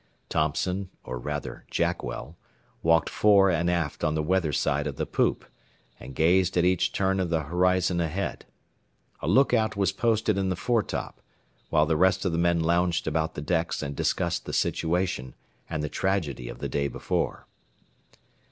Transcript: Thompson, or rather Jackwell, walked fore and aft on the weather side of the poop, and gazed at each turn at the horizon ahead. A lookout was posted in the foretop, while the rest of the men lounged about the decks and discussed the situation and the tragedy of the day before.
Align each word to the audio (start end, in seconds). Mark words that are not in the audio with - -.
Thompson, 0.29 0.89
or 1.03 1.19
rather 1.19 1.63
Jackwell, 1.69 2.35
walked 2.81 3.07
fore 3.07 3.51
and 3.51 3.69
aft 3.69 4.03
on 4.03 4.15
the 4.15 4.23
weather 4.23 4.51
side 4.51 4.87
of 4.87 4.95
the 4.95 5.05
poop, 5.05 5.45
and 5.99 6.15
gazed 6.15 6.57
at 6.57 6.65
each 6.65 6.91
turn 6.91 7.19
at 7.19 7.29
the 7.29 7.43
horizon 7.43 8.01
ahead. 8.01 8.45
A 9.21 9.27
lookout 9.27 9.77
was 9.77 9.91
posted 9.91 10.39
in 10.39 10.49
the 10.49 10.55
foretop, 10.55 11.21
while 11.69 11.85
the 11.85 11.97
rest 11.97 12.25
of 12.25 12.31
the 12.31 12.39
men 12.39 12.61
lounged 12.61 13.05
about 13.05 13.35
the 13.35 13.41
decks 13.43 13.83
and 13.83 13.95
discussed 13.95 14.45
the 14.47 14.53
situation 14.53 15.35
and 15.69 15.83
the 15.83 15.87
tragedy 15.87 16.49
of 16.49 16.57
the 16.57 16.67
day 16.67 16.87
before. 16.87 17.45